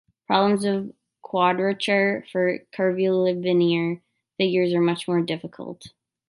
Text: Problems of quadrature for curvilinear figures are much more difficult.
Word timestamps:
Problems 0.25 0.65
of 0.65 0.91
quadrature 1.21 2.25
for 2.31 2.57
curvilinear 2.73 4.01
figures 4.35 4.73
are 4.73 4.81
much 4.81 5.07
more 5.07 5.21
difficult. 5.21 5.93